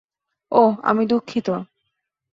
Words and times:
ওহ 0.51 0.73
আমি 0.83 1.03
দুঃখিত। 1.05 1.47